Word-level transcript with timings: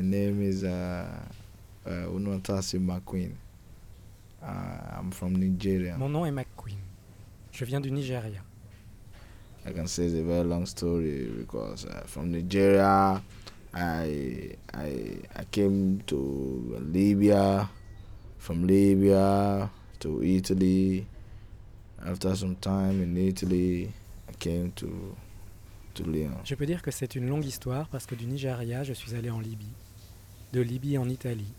my 0.00 0.06
name 0.06 0.40
is 0.42 0.64
uh, 0.64 1.04
uh, 1.86 1.90
Unwatasi 1.90 2.78
McQueen. 2.78 3.32
Uh, 4.42 4.98
I'm 4.98 5.10
from 5.10 5.36
Nigeria. 5.36 5.96
Mon 5.98 6.08
nom 6.08 6.24
est 6.24 6.30
McQueen. 6.30 6.78
Je 7.52 7.64
viens 7.66 7.80
du 7.80 7.90
Nigeria. 7.90 8.42
I 9.66 9.72
can 9.72 9.86
say 9.86 10.04
it's 10.06 10.14
a 10.14 10.22
very 10.22 10.44
long 10.44 10.64
story 10.64 11.28
because 11.36 11.84
uh, 11.84 12.02
from 12.06 12.32
Nigeria, 12.32 13.20
I 13.74 14.56
I 14.72 15.18
I 15.36 15.44
came 15.50 16.00
to 16.06 16.78
Libya, 16.80 17.68
from 18.38 18.66
Libya 18.66 19.68
to 19.98 20.22
Italy. 20.22 21.06
After 22.06 22.34
some 22.34 22.56
time 22.56 23.02
in 23.02 23.14
Italy, 23.18 23.92
I 24.26 24.32
came 24.38 24.72
to 24.76 25.14
to 25.92 26.04
Lyon. 26.04 26.40
Je 26.44 26.54
peux 26.54 26.64
dire 26.64 26.80
que 26.80 26.90
c'est 26.90 27.14
une 27.16 27.28
longue 27.28 27.44
histoire 27.44 27.86
parce 27.88 28.06
que 28.06 28.14
du 28.14 28.24
Nigeria, 28.24 28.82
je 28.82 28.94
suis 28.94 29.14
allé 29.14 29.28
en 29.28 29.40
Libye. 29.40 29.68
De 30.52 30.60
Libye 30.60 30.98
en 30.98 31.08
Italie. 31.08 31.52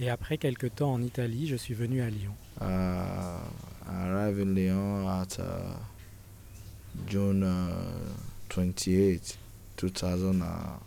Et 0.00 0.10
après 0.10 0.38
quelques 0.38 0.74
temps 0.74 0.92
en 0.92 1.02
Italie, 1.02 1.46
je 1.46 1.56
suis 1.56 1.74
venu 1.74 2.00
à 2.02 2.10
Lyon. 2.10 2.34
Uh, 2.60 2.64
I 2.64 4.08
arrived 4.08 4.40
in 4.40 4.54
Lyon 4.54 5.08
at 5.08 5.38
uh, 5.38 5.76
June 7.06 7.42
uh, 7.44 8.54
28, 8.54 9.38
2017. 9.76 10.80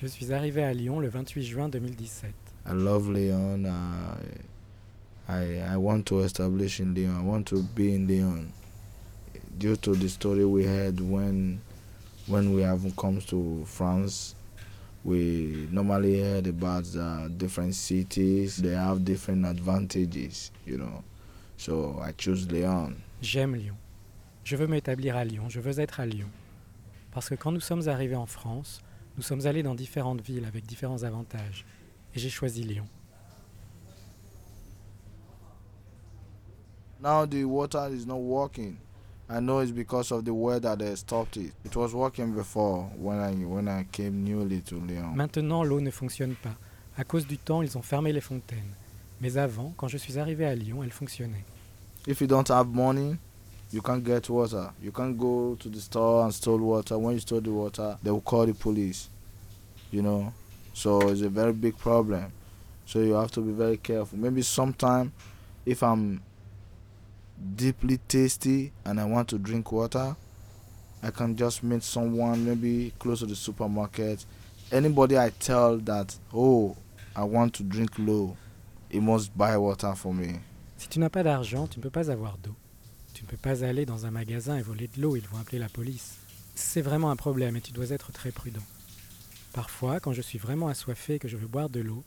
Je 0.00 0.06
suis 0.06 0.32
arrivé 0.32 0.62
à 0.64 0.72
Lyon 0.72 1.00
le 1.00 1.08
28 1.08 1.42
juin 1.44 1.68
2017. 1.68 2.32
I 2.66 2.72
love 2.72 3.12
Lyon. 3.12 3.64
I, 3.66 5.32
I 5.32 5.74
I 5.74 5.76
want 5.76 6.02
to 6.06 6.20
establish 6.24 6.80
in 6.80 6.94
Lyon. 6.94 7.20
I 7.20 7.24
want 7.24 7.44
to 7.44 7.62
be 7.74 7.94
in 7.94 8.06
Lyon. 8.06 8.46
Due 9.58 9.76
to 9.76 9.94
the 9.94 10.08
story 10.08 10.44
we 10.44 10.64
had 10.64 11.00
when 11.00 11.58
when 12.26 12.54
we 12.54 12.62
have 12.62 12.80
come 12.96 13.20
to 13.26 13.64
France, 13.66 14.34
we 15.04 15.68
normally 15.70 16.20
heard 16.20 16.46
about 16.46 16.84
the 16.84 17.28
different 17.36 17.74
cities. 17.74 18.56
They 18.56 18.74
have 18.74 19.04
different 19.04 19.44
advantages, 19.46 20.50
you 20.64 20.78
know. 20.78 21.02
So 21.56 22.00
I 22.00 22.12
choose 22.12 22.46
Lyon. 22.50 22.96
J'aime 23.20 23.56
Lyon. 23.56 23.76
Je 24.44 24.56
veux 24.56 24.66
m'établir 24.66 25.16
à 25.16 25.24
Lyon, 25.24 25.48
je 25.48 25.60
veux 25.60 25.78
être 25.78 26.00
à 26.00 26.06
Lyon. 26.06 26.28
Parce 27.12 27.28
que 27.28 27.34
quand 27.34 27.52
nous 27.52 27.60
sommes 27.60 27.88
arrivés 27.88 28.16
en 28.16 28.26
France, 28.26 28.80
nous 29.16 29.22
sommes 29.22 29.46
allés 29.46 29.62
dans 29.62 29.74
différentes 29.74 30.20
villes 30.20 30.44
avec 30.44 30.66
différents 30.66 31.02
avantages. 31.04 31.64
Et 32.14 32.18
j'ai 32.18 32.30
choisi 32.30 32.64
Lyon. 32.64 32.86
Now 37.00 37.26
the 37.26 37.44
water 37.44 37.88
is 37.92 38.06
not 38.06 38.20
working. 38.20 38.76
I 39.34 39.40
know 39.40 39.60
it's 39.60 39.70
because 39.72 40.12
of 40.12 40.26
the 40.26 40.34
weather 40.34 40.76
they 40.76 40.94
stopped 40.94 41.38
it. 41.38 41.52
It 41.64 41.74
was 41.74 41.94
working 41.94 42.32
before 42.32 42.90
when 42.98 43.18
I 43.18 43.32
when 43.46 43.66
I 43.66 43.86
came 43.90 44.22
newly 44.22 44.60
to 44.66 44.74
Lyon. 44.74 45.14
Maintenant, 45.16 45.64
l'eau 45.64 45.80
ne 45.80 45.90
fonctionne 45.90 46.34
pas. 46.34 46.54
À 46.98 47.04
cause 47.04 47.26
du 47.26 47.38
temps, 47.38 47.62
ils 47.62 47.78
ont 47.78 47.82
fermé 47.82 48.12
les 48.12 48.20
fontaines. 48.20 48.74
Mais 49.22 49.38
avant, 49.38 49.72
quand 49.78 49.88
je 49.88 49.96
suis 49.96 50.18
arrivé 50.18 50.44
à 50.44 50.54
Lyon, 50.54 50.82
elle 50.82 50.90
fonctionnait. 50.90 51.44
If 52.06 52.20
you 52.20 52.26
don't 52.26 52.50
have 52.50 52.66
money, 52.68 53.16
you 53.72 53.80
can't 53.80 54.04
get 54.04 54.28
water. 54.28 54.70
You 54.82 54.92
can't 54.92 55.16
go 55.16 55.56
to 55.60 55.70
the 55.70 55.80
store 55.80 56.24
and 56.24 56.30
store 56.30 56.58
water. 56.60 56.98
When 56.98 57.14
you 57.14 57.20
store 57.20 57.40
the 57.40 57.52
water, 57.52 57.96
they 58.02 58.10
will 58.10 58.20
call 58.20 58.44
the 58.44 58.52
police. 58.52 59.08
You 59.90 60.02
know, 60.02 60.32
so 60.74 61.08
it's 61.08 61.22
a 61.22 61.30
very 61.30 61.54
big 61.54 61.78
problem. 61.78 62.32
So 62.84 62.98
you 62.98 63.14
have 63.14 63.30
to 63.30 63.40
be 63.40 63.52
very 63.52 63.78
careful. 63.78 64.18
Maybe 64.18 64.42
sometime, 64.42 65.12
if 65.64 65.82
I'm 65.82 66.20
deeply 67.56 68.00
and 68.84 69.00
I 69.00 69.04
want 69.04 69.28
to 69.30 69.38
drink 69.38 69.72
water, 69.72 70.16
I 71.02 71.10
can 71.10 71.36
just 71.36 71.62
meet 71.62 71.82
someone 71.82 72.44
maybe 72.44 72.92
close 72.98 73.20
to 73.20 73.26
the 73.26 73.34
supermarket. 73.34 74.24
Anybody 74.70 75.18
I 75.18 75.30
tell 75.38 75.78
that, 75.78 76.16
oh, 76.32 76.76
I 77.14 77.24
want 77.24 77.54
to 77.54 77.62
drink 77.62 77.98
low, 77.98 78.36
he 78.88 79.00
must 79.00 79.36
buy 79.36 79.56
water 79.56 79.94
for 79.94 80.14
me. 80.14 80.40
Si 80.78 80.88
tu 80.88 80.98
n'as 80.98 81.10
pas 81.10 81.22
d'argent, 81.22 81.66
tu 81.66 81.78
ne 81.78 81.82
peux 81.82 81.90
pas 81.90 82.10
avoir 82.10 82.38
d'eau. 82.38 82.54
Tu 83.14 83.24
ne 83.24 83.28
peux 83.28 83.36
pas 83.36 83.64
aller 83.64 83.84
dans 83.84 84.06
un 84.06 84.10
magasin 84.10 84.56
et 84.56 84.62
voler 84.62 84.88
de 84.88 85.00
l'eau, 85.00 85.16
ils 85.16 85.26
vont 85.28 85.38
appeler 85.38 85.58
la 85.58 85.68
police. 85.68 86.16
C'est 86.54 86.82
vraiment 86.82 87.10
un 87.10 87.16
problème 87.16 87.56
et 87.56 87.60
tu 87.60 87.72
dois 87.72 87.90
être 87.90 88.12
très 88.12 88.30
prudent. 88.30 88.62
Parfois, 89.52 90.00
quand 90.00 90.12
je 90.12 90.22
suis 90.22 90.38
vraiment 90.38 90.68
assoiffé 90.68 91.16
et 91.16 91.18
que 91.18 91.28
je 91.28 91.36
veux 91.36 91.46
boire 91.46 91.68
de 91.68 91.80
l'eau, 91.80 92.02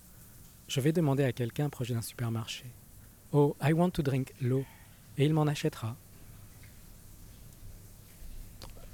je 0.68 0.82
vais 0.82 0.92
demander 0.92 1.24
à 1.24 1.32
quelqu'un 1.32 1.70
proche 1.70 1.92
d'un 1.92 2.02
supermarché. 2.02 2.66
Oh, 3.32 3.56
I 3.62 3.74
want 3.74 3.92
to 3.92 4.02
drink 4.02 4.34
l'eau. 4.42 4.66
Et 5.18 5.26
il 5.26 5.34
m'en 5.34 5.48
achètera. 5.48 5.96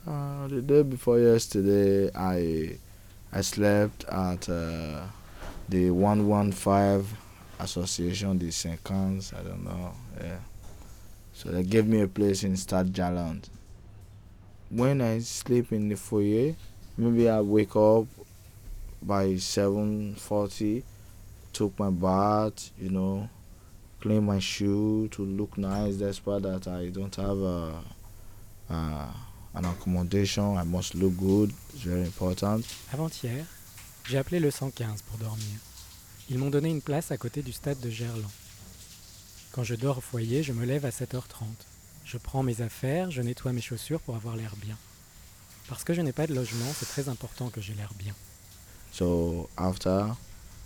Uh, 0.07 0.47
the 0.47 0.61
day 0.61 0.81
before 0.83 1.19
yesterday, 1.19 2.09
I 2.15 2.77
I 3.31 3.41
slept 3.41 4.03
at 4.05 4.49
uh, 4.49 5.03
the 5.69 5.91
115 5.91 7.05
Association 7.59 8.35
de 8.35 8.51
Saint-Cans. 8.51 9.33
I 9.33 9.43
don't 9.43 9.63
know. 9.63 9.93
Yeah. 10.19 10.39
So 11.33 11.49
they 11.49 11.63
gave 11.63 11.87
me 11.87 12.01
a 12.01 12.07
place 12.07 12.43
in 12.43 12.57
Stade 12.57 12.93
Jaland. 12.93 13.49
When 14.69 15.01
I 15.01 15.19
sleep 15.19 15.71
in 15.71 15.89
the 15.89 15.95
foyer, 15.95 16.55
maybe 16.97 17.29
I 17.29 17.41
wake 17.41 17.75
up 17.75 18.05
by 19.01 19.35
7:40, 19.35 20.83
took 21.53 21.77
my 21.79 21.89
bath, 21.89 22.71
you 22.79 22.89
know, 22.89 23.29
clean 24.01 24.21
my 24.21 24.39
shoe 24.39 25.07
to 25.11 25.23
look 25.23 25.57
nice. 25.57 25.95
Despite 25.95 26.41
that 26.43 26.67
I 26.67 26.89
don't 26.89 27.15
have 27.15 27.37
a, 27.37 27.83
uh, 28.69 29.07
an 29.53 29.65
accommodation, 29.65 30.57
I 30.57 30.63
must 30.63 30.95
look 30.95 31.15
good. 31.17 31.51
It's 31.73 31.83
very 31.83 32.05
important. 32.05 32.65
Avant-hier, 32.91 33.45
j'ai 34.09 34.17
appelé 34.17 34.39
le 34.39 34.51
115 34.51 35.03
pour 35.03 35.17
dormir. 35.19 35.59
Ils 36.29 36.37
m'ont 36.37 36.49
donné 36.49 36.69
une 36.69 36.81
place 36.81 37.11
à 37.11 37.17
côté 37.17 37.41
du 37.41 37.51
stade 37.51 37.79
de 37.79 37.89
Gerland. 37.89 38.31
Quand 39.51 39.63
je 39.63 39.75
dors 39.75 39.97
au 39.97 40.01
foyer, 40.01 40.43
je 40.43 40.53
me 40.53 40.65
lève 40.65 40.85
à 40.85 40.89
7h30. 40.89 41.43
Je 42.05 42.17
prends 42.17 42.41
mes 42.41 42.61
affaires, 42.61 43.11
je 43.11 43.21
nettoie 43.21 43.53
mes 43.53 43.61
chaussures 43.61 43.99
pour 43.99 44.15
avoir 44.15 44.35
l'air 44.35 44.55
bien. 44.57 44.77
Parce 45.67 45.83
que 45.83 45.93
je 45.93 46.01
n'ai 46.01 46.13
pas 46.13 46.27
de 46.27 46.33
logement, 46.33 46.65
c'est 46.77 46.87
très 46.87 47.09
important 47.09 47.49
que 47.49 47.61
j'ai 47.61 47.73
l'air 47.73 47.91
bien. 47.99 48.13
So 48.91 49.49
after, 49.57 50.07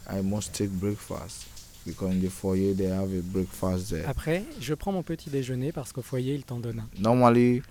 I 0.09 0.21
must 0.21 0.53
take 0.53 0.69
breakfast 0.69 1.47
because 1.85 2.11
in 2.11 2.21
the 2.21 2.29
foyer 2.29 2.73
they 2.73 2.85
have 2.87 3.11
a 3.13 3.21
breakfast 3.21 3.91
there. 3.91 4.05
Après, 4.07 4.43
je 4.59 4.73
prends 4.73 4.91
mon 4.91 5.03
petit 5.03 5.29
déjeuner 5.29 5.71
parce 5.71 5.91
qu'au 5.91 6.01
foyer, 6.01 6.33
ils 6.35 6.43
t'en 6.43 6.59
donnent 6.59 6.79
un. 6.79 6.89
Normally, 7.01 7.61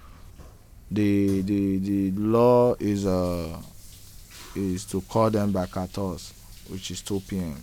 the 0.91 1.43
the 1.43 1.79
the 1.81 2.13
law 2.17 2.75
is 2.79 3.07
uh 3.07 3.59
is 4.55 4.85
to 4.87 5.01
call 5.03 5.31
them 5.31 5.51
back 5.53 5.77
at 5.77 5.99
us, 5.99 6.33
which 6.71 6.91
is 6.91 7.03
2 7.03 7.21
p.m. 7.29 7.57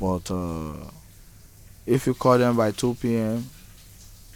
But 0.00 0.30
uh, 0.30 0.74
if 1.86 2.06
you 2.06 2.14
call 2.14 2.38
them 2.38 2.56
by 2.56 2.70
2 2.70 2.94
p.m., 2.94 3.44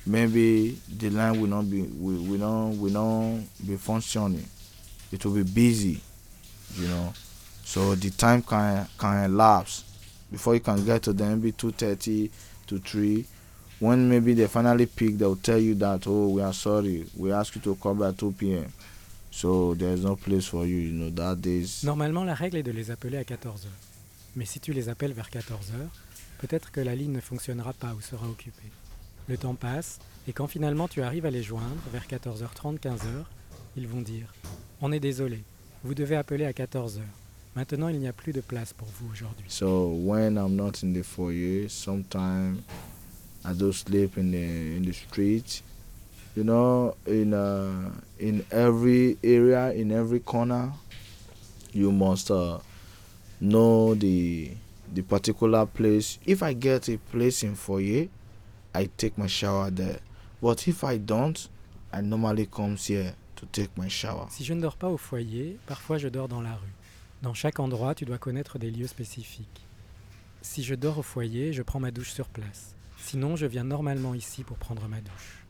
maybe 0.05 0.79
the 0.89 1.11
line 1.11 1.41
will 1.41 1.49
not 1.49 1.71
be 1.71 1.83
will, 1.83 2.23
will 2.25 2.39
not 2.39 2.77
will 2.77 2.91
not 2.93 3.45
be 3.65 3.77
functioning. 3.77 4.47
It 5.13 5.25
will 5.25 5.35
be 5.35 5.43
busy, 5.45 6.01
you 6.75 6.89
know. 6.89 7.13
So 7.65 7.95
the 7.95 8.11
time 8.11 8.43
can 8.43 8.89
can 8.99 9.25
elapse 9.25 9.85
before 10.33 10.55
you 10.55 10.61
can 10.61 10.85
get 10.85 11.03
to 11.03 11.13
them. 11.13 11.41
Maybe 11.41 11.53
2:30 11.53 12.31
to 12.67 12.79
3. 12.79 13.25
When 13.79 14.09
maybe 14.09 14.35
they 14.35 14.49
finally 14.49 14.87
pick, 14.87 15.19
they'll 15.19 15.37
tell 15.37 15.61
you 15.61 15.75
that 15.77 16.07
oh 16.07 16.29
we 16.29 16.43
are 16.43 16.55
sorry, 16.55 17.05
we 17.17 17.33
ask 17.33 17.55
you 17.55 17.61
to 17.63 17.75
come 17.75 17.99
by 17.99 18.13
2 18.13 18.33
p.m. 18.33 18.73
So 19.31 19.75
there's 19.75 20.05
no 20.05 20.17
place 20.17 20.47
for 20.47 20.67
you, 20.67 20.77
you 20.77 20.93
know. 20.93 21.11
That 21.11 21.37
days. 21.41 21.83
Normalement, 21.85 22.25
la 22.25 22.35
règle 22.35 22.59
est 22.59 22.63
de 22.63 22.71
les 22.71 22.91
appeler 22.91 23.17
à 23.17 23.23
14h. 23.23 23.67
Mais 24.37 24.45
si 24.45 24.61
tu 24.61 24.73
les 24.73 24.89
appelles 24.89 25.13
vers 25.13 25.29
14h, 25.29 25.75
peut-être 26.39 26.71
que 26.71 26.81
la 26.81 26.95
ligne 26.95 27.13
ne 27.13 27.21
fonctionnera 27.21 27.73
pas 27.73 27.95
ou 27.95 28.01
sera 28.01 28.29
occupée. 28.29 28.71
Le 29.29 29.37
temps 29.37 29.55
passe, 29.55 29.99
et 30.29 30.33
quand 30.33 30.47
finalement 30.47 30.89
tu 30.89 31.03
arrives 31.03 31.27
à 31.27 31.31
les 31.31 31.43
joindre, 31.43 31.83
vers 31.93 32.07
14h30, 32.07 32.79
15h, 32.79 33.25
ils 33.77 33.89
vont 33.89 34.01
dire 34.01 34.33
On 34.81 34.93
est 34.93 35.01
désolé, 35.01 35.43
vous 35.85 35.95
devez 35.95 36.17
appeler 36.17 36.45
à 36.45 36.53
14h. 36.53 37.01
Maintenant, 37.55 37.89
il 37.89 37.99
n'y 37.99 38.09
a 38.09 38.15
plus 38.15 38.33
de 38.33 38.41
place 38.41 38.73
pour 38.73 38.89
vous 38.99 39.11
aujourd'hui. 39.13 39.45
So 39.49 39.89
when 39.89 40.39
I'm 40.39 40.57
not 40.57 40.83
in 40.83 40.95
the 40.95 41.03
foyer, 41.03 41.69
sometimes 41.69 42.63
I 43.45 43.53
do 43.53 43.73
sleep 43.73 44.17
in 44.17 44.31
the 44.31 44.77
in 44.77 44.83
the 44.85 44.93
street. 44.93 45.63
You 46.35 46.45
know, 46.45 46.95
in 47.07 47.35
uh, 47.35 47.91
in 48.19 48.45
every 48.51 49.19
area, 49.23 49.71
in 49.73 49.93
every 49.93 50.21
corner, 50.21 50.73
you 51.75 51.93
must 51.93 52.31
uh, 52.31 52.59
know 53.39 53.95
the 53.95 54.53
the 54.95 55.03
particular 55.03 55.67
place. 55.67 56.19
If 56.25 56.43
I 56.43 56.55
get 56.55 56.89
a 56.89 56.97
place 56.97 57.43
in 57.43 57.55
foyer, 57.55 58.09
I 58.75 58.89
take 58.97 59.19
my 59.19 59.27
shower 59.27 59.71
there. 59.71 59.99
But 60.41 60.67
if 60.69 60.85
I 60.85 60.97
don't, 60.97 61.49
I 61.93 62.01
normally 62.01 62.47
come 62.47 62.77
here 62.77 63.15
to 63.37 63.47
take 63.53 63.77
my 63.77 63.89
shower. 63.89 64.27
Si 64.31 64.43
je 64.43 64.55
ne 64.55 64.63
dors 64.63 64.77
pas 64.77 64.89
au 64.89 64.97
foyer, 64.97 65.59
parfois 65.67 65.99
je 65.99 66.09
dors 66.09 66.29
dans 66.29 66.41
la 66.41 66.55
rue. 66.55 66.73
Dans 67.23 67.35
chaque 67.35 67.61
endroit, 67.61 67.95
tu 67.95 68.05
dois 68.05 68.19
connaître 68.19 68.59
des 68.59 68.73
lieux 68.73 68.89
spécifiques. 68.89 69.65
Si 70.41 70.65
je 70.65 70.75
dors 70.75 70.99
au 70.99 71.03
foyer, 71.03 71.53
je 71.53 71.63
prends 71.63 71.79
ma 71.79 71.93
douche 71.93 72.11
sur 72.11 72.29
place. 72.29 72.75
Sinon, 72.99 73.37
je 73.37 73.47
viens 73.47 73.63
normalement 73.63 74.13
ici 74.13 74.43
pour 74.43 74.57
prendre 74.57 74.89
ma 74.89 75.01
douche. 75.01 75.47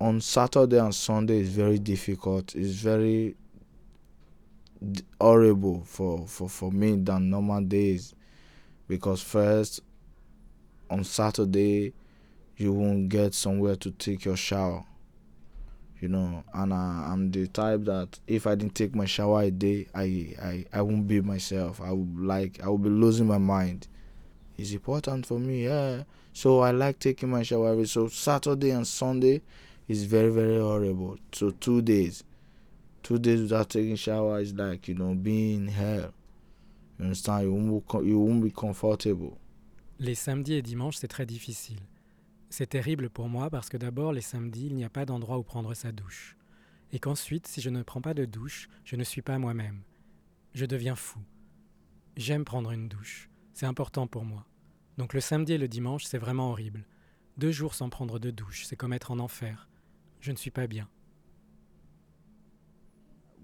On 0.00 0.18
Saturday 0.20 0.80
and 0.80 0.92
Sunday 0.92 1.40
is 1.40 1.50
very 1.50 1.78
difficult. 1.78 2.54
It's 2.54 2.82
very 2.82 3.36
horrible 5.20 5.82
for, 5.84 6.26
for, 6.26 6.48
for 6.48 6.72
me 6.72 6.96
than 6.96 7.28
normal 7.28 7.60
days 7.62 8.14
because 8.88 9.20
first 9.20 9.82
on 10.88 11.02
Saturday 11.02 11.92
you 12.56 12.72
won't 12.72 13.08
get 13.08 13.34
somewhere 13.34 13.76
to 13.76 13.90
take 13.90 14.24
your 14.24 14.36
shower 14.36 14.84
you 16.00 16.08
know 16.08 16.44
and 16.54 16.72
I, 16.72 17.08
i'm 17.10 17.30
the 17.30 17.46
type 17.48 17.84
that 17.84 18.18
if 18.26 18.46
i 18.46 18.54
didn't 18.54 18.74
take 18.74 18.94
my 18.94 19.04
shower 19.04 19.42
a 19.42 19.50
day 19.50 19.86
i 19.94 20.34
i, 20.42 20.64
I 20.72 20.82
won't 20.82 21.06
be 21.08 21.20
myself. 21.20 21.80
I 21.80 21.92
would 21.92 22.18
like 22.20 22.60
i 22.62 22.68
would 22.68 22.82
be 22.82 22.88
losing 22.90 23.26
my 23.26 23.38
mind. 23.38 23.88
It's 24.56 24.72
important 24.72 25.26
for 25.26 25.38
me 25.38 25.64
yeah. 25.64 26.02
So 26.32 26.60
i 26.60 26.70
like 26.70 26.98
taking 26.98 27.30
my 27.30 27.42
shower 27.42 27.70
every 27.70 27.86
so 27.86 28.08
saturday 28.08 28.70
and 28.70 28.86
sunday 28.86 29.42
is 29.88 30.04
very 30.04 30.30
very 30.30 30.58
horrible. 30.58 31.18
So 31.32 31.50
two 31.50 31.82
days 31.82 32.24
two 33.02 33.18
days 33.18 33.40
without 33.40 33.70
taking 33.70 33.96
shower 33.96 34.40
is 34.40 34.52
like 34.54 34.88
you 34.88 34.94
know 34.94 35.14
being 35.14 35.66
in 35.66 35.68
hell. 35.68 36.12
You 36.98 37.04
understand? 37.04 37.44
You 37.44 37.54
won't, 37.54 38.06
you 38.06 38.18
won't 38.18 38.42
be 38.42 38.50
comfortable. 38.50 39.38
Les 40.00 40.14
samedis 40.14 40.54
et 40.54 40.62
dimanches, 40.62 40.98
c'est 40.98 41.08
très 41.08 41.26
difficile. 41.26 41.78
C'est 42.50 42.68
terrible 42.68 43.10
pour 43.10 43.28
moi 43.28 43.50
parce 43.50 43.68
que 43.68 43.76
d'abord, 43.76 44.12
les 44.12 44.20
samedis, 44.20 44.66
il 44.66 44.74
n'y 44.74 44.84
a 44.84 44.90
pas 44.90 45.04
d'endroit 45.04 45.38
où 45.38 45.42
prendre 45.42 45.74
sa 45.74 45.92
douche. 45.92 46.36
Et 46.92 46.98
qu'ensuite, 46.98 47.46
si 47.46 47.60
je 47.60 47.70
ne 47.70 47.82
prends 47.82 48.00
pas 48.00 48.14
de 48.14 48.24
douche, 48.24 48.68
je 48.84 48.96
ne 48.96 49.04
suis 49.04 49.22
pas 49.22 49.38
moi-même. 49.38 49.82
Je 50.54 50.64
deviens 50.64 50.96
fou. 50.96 51.20
J'aime 52.16 52.44
prendre 52.44 52.72
une 52.72 52.88
douche. 52.88 53.28
C'est 53.52 53.66
important 53.66 54.06
pour 54.06 54.24
moi. 54.24 54.46
Donc 54.96 55.12
le 55.14 55.20
samedi 55.20 55.52
et 55.52 55.58
le 55.58 55.68
dimanche, 55.68 56.04
c'est 56.04 56.18
vraiment 56.18 56.50
horrible. 56.50 56.86
Deux 57.36 57.52
jours 57.52 57.74
sans 57.74 57.90
prendre 57.90 58.18
de 58.18 58.30
douche, 58.30 58.64
c'est 58.64 58.76
comme 58.76 58.92
être 58.92 59.10
en 59.10 59.18
enfer. 59.18 59.68
Je 60.20 60.32
ne 60.32 60.36
suis 60.36 60.50
pas 60.50 60.66
bien. 60.66 60.88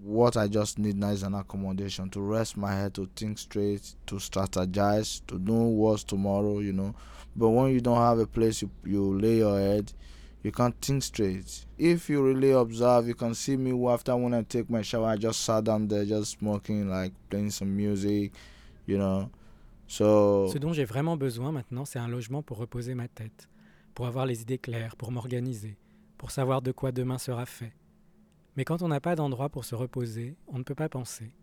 What 0.04 0.36
I 0.36 0.48
just 0.48 0.78
need 0.78 0.98
now 0.98 1.10
is 1.10 1.22
an 1.22 1.34
accommodation 1.34 2.10
to 2.10 2.20
rest 2.20 2.58
my 2.58 2.72
head, 2.72 2.94
to 2.94 3.08
think 3.16 3.38
straight, 3.38 3.94
to 4.06 4.16
strategize, 4.16 5.22
to 5.28 5.38
know 5.38 5.62
what's 5.64 6.04
tomorrow, 6.04 6.58
you 6.58 6.74
know. 6.74 6.94
But 7.34 7.48
when 7.48 7.72
you 7.72 7.80
don't 7.80 7.96
have 7.96 8.18
a 8.18 8.26
place 8.26 8.60
you, 8.60 8.70
you 8.84 9.18
lay 9.18 9.38
your 9.38 9.58
head, 9.58 9.92
you 10.42 10.52
can't 10.52 10.78
think 10.82 11.02
straight. 11.02 11.64
If 11.78 12.10
you 12.10 12.22
really 12.22 12.50
observe, 12.52 13.08
you 13.08 13.14
can 13.14 13.34
see 13.34 13.56
me 13.56 13.72
after 13.88 14.14
when 14.14 14.34
I 14.34 14.42
take 14.42 14.68
my 14.68 14.82
shower, 14.82 15.08
I 15.08 15.16
just 15.16 15.40
sat 15.40 15.64
down 15.64 15.88
there 15.88 16.04
just 16.04 16.38
smoking, 16.38 16.90
like 16.90 17.12
playing 17.30 17.50
some 17.50 17.74
music, 17.74 18.32
you 18.86 18.98
know. 18.98 19.30
So 19.86 20.50
Ce 20.52 20.58
dont 20.58 20.74
j'ai 20.74 20.84
vraiment 20.84 21.16
besoin 21.16 21.50
maintenant, 21.50 21.86
c'est 21.86 21.98
un 21.98 22.08
logement 22.08 22.42
pour 22.42 22.58
reposer 22.58 22.94
ma 22.94 23.08
tête, 23.08 23.48
pour 23.94 24.06
avoir 24.06 24.26
les 24.26 24.42
idées 24.42 24.58
claires, 24.58 24.96
pour 24.96 25.10
m'organiser, 25.12 25.76
pour 26.18 26.30
savoir 26.30 26.60
de 26.60 26.72
quoi 26.72 26.92
demain 26.92 27.16
sera 27.16 27.46
fait. 27.46 27.72
Mais 28.56 28.64
quand 28.64 28.82
on 28.82 28.88
n'a 28.88 29.00
pas 29.00 29.16
d'endroit 29.16 29.48
pour 29.48 29.64
se 29.64 29.74
reposer, 29.74 30.36
on 30.46 30.58
ne 30.58 30.62
peut 30.62 30.74
pas 30.74 30.88
penser. 30.88 31.34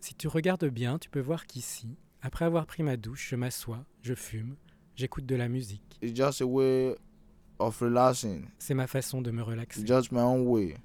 Si 0.00 0.14
tu 0.14 0.28
regardes 0.28 0.66
bien, 0.66 0.98
tu 0.98 1.10
peux 1.10 1.20
voir 1.20 1.46
qu'ici, 1.46 1.96
après 2.22 2.44
avoir 2.44 2.66
pris 2.66 2.82
ma 2.82 2.96
douche, 2.96 3.28
je 3.30 3.36
m'assois, 3.36 3.84
je 4.02 4.14
fume, 4.14 4.56
j'écoute 4.94 5.26
de 5.26 5.34
la 5.36 5.48
musique. 5.48 5.98
it's 6.02 6.16
just 6.16 6.40
a 6.40 6.46
way 6.46 6.94
of 7.58 7.78
relaxing. 7.80 8.48
C'est 8.58 8.74
ma 8.74 8.86
façon 8.86 9.22
de 9.22 9.30
me 9.30 9.42
relaxer. 9.42 9.80
It's 9.80 9.88
just 9.88 10.12
my 10.12 10.20
own 10.20 10.46
way. 10.46 10.76